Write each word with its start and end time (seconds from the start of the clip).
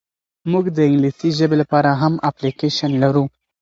موږ 0.51 0.65
د 0.75 0.77
انګلیسي 0.87 1.29
ژبي 1.37 1.55
لپاره 1.61 1.89
هم 2.01 2.13
اپلیکیشن 2.29 2.91
لرو. 3.03 3.23